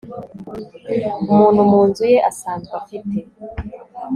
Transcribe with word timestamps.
umuntu 1.31 1.61
mu 1.71 1.81
nzu 1.87 2.03
ye 2.13 2.19
asanzwe 2.29 2.73
afite 2.81 3.17